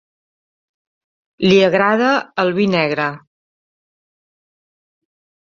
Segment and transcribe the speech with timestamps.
[1.49, 2.09] Li agrada
[2.45, 3.07] el vi negre.